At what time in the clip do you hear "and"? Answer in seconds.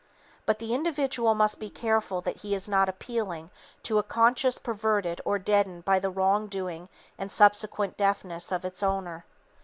7.19-7.31